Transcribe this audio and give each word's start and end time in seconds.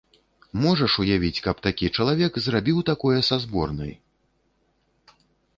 Можаш 0.61 0.93
уявіць, 1.03 1.43
каб 1.49 1.55
такі 1.67 1.89
чалавек 1.97 2.33
зрабіў 2.45 2.77
такое 2.91 3.19
са 3.29 3.35
зборнай? 3.45 3.95